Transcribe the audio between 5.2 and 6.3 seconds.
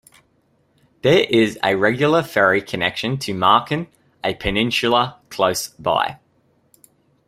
close by.